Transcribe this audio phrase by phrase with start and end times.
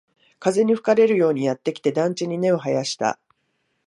[0.39, 3.19] 風に吹かれるようにやってきて、団地に根を生やした